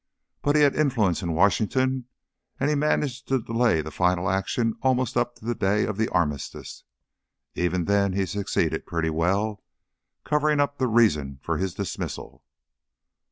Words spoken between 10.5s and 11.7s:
up the reason for